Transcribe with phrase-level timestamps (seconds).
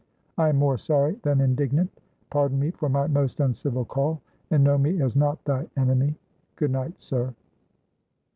[0.35, 2.01] I am more sorry than indignant.
[2.31, 6.15] Pardon me for my most uncivil call, and know me as not thy enemy.
[6.55, 7.31] Good night, sir."